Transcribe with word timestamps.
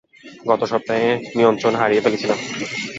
গত 0.49 0.61
সপ্তাহে 0.63 1.07
নিয়ন্ত্রণ 1.37 1.73
হারিয়ে 1.75 2.03
ফেলেছিলাম। 2.05 2.39